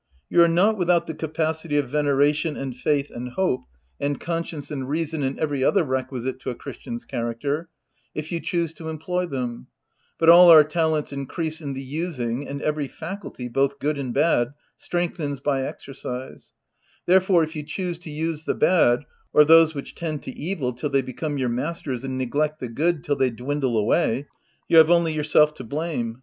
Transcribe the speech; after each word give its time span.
You 0.31 0.41
are 0.41 0.47
not 0.47 0.79
without 0.79 1.05
the 1.05 1.13
capacity 1.13 1.77
of 1.77 1.87
veneration, 1.89 2.57
and 2.57 2.75
faith 2.75 3.11
and 3.11 3.33
hope, 3.33 3.65
and 3.99 4.19
con 4.19 4.37
OF 4.37 4.37
WILDFELL 4.37 4.37
HALL. 4.37 4.41
7^ 4.41 4.49
science 4.49 4.71
and 4.71 4.89
reason, 4.89 5.21
and 5.21 5.39
every 5.39 5.63
other 5.63 5.83
requisite 5.83 6.39
to 6.39 6.49
a 6.49 6.55
christian's 6.55 7.05
character, 7.05 7.69
if 8.15 8.31
you 8.31 8.39
choose 8.39 8.73
to 8.73 8.89
em 8.89 8.97
ploy 8.97 9.27
them; 9.27 9.67
but 10.17 10.27
all 10.27 10.49
our 10.49 10.63
talents 10.63 11.13
increase 11.13 11.61
in 11.61 11.73
the 11.73 11.83
using, 11.83 12.47
and 12.47 12.63
every 12.63 12.87
faculty, 12.87 13.47
both 13.47 13.77
good 13.77 13.99
and 13.99 14.11
bad, 14.15 14.55
strengthens 14.75 15.39
by 15.39 15.61
exercise; 15.63 16.51
therefore, 17.05 17.43
if 17.43 17.55
you 17.55 17.61
choose 17.61 17.99
to 17.99 18.09
use 18.09 18.45
the 18.45 18.55
bad— 18.55 19.03
or 19.33 19.45
those 19.45 19.75
which 19.75 19.93
tend 19.93 20.23
to 20.23 20.31
evil 20.31 20.73
till 20.73 20.89
they 20.89 21.03
become 21.03 21.37
your 21.37 21.47
masters 21.47 22.03
and 22.03 22.17
neglect 22.17 22.59
the 22.59 22.67
good 22.67 23.03
till 23.03 23.15
they 23.17 23.29
dwindle 23.29 23.77
away, 23.77 24.25
you 24.67 24.77
have 24.77 24.89
only 24.89 25.13
yourself 25.13 25.53
to 25.53 25.63
blame. 25.63 26.17